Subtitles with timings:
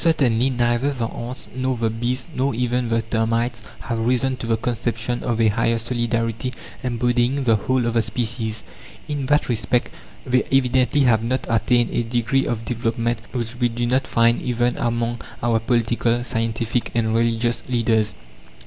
[0.03, 4.57] Certainly, neither the ants, nor the bees, nor even the termites, have risen to the
[4.57, 8.63] conception of a higher solidarity embodying the whole of the species.
[9.07, 9.89] In that respect
[10.25, 14.75] they evidently have not attained a degree of development which we do not find even
[14.77, 18.15] among our political, scientific, and religious leaders.